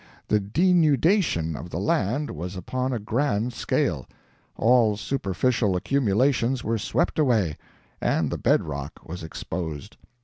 The 0.29 0.39
denudation 0.39 1.55
of 1.55 1.69
the 1.69 1.77
land 1.77 2.31
was 2.31 2.55
upon 2.55 2.91
a 2.91 2.97
grand 2.97 3.53
scale. 3.53 4.07
All 4.55 4.97
superficial 4.97 5.75
accumulations 5.75 6.63
were 6.63 6.79
swept 6.79 7.19
away, 7.19 7.55
and 8.01 8.31
the 8.31 8.39
bedrock 8.39 9.01
was 9.07 9.21
exposed. 9.21 9.97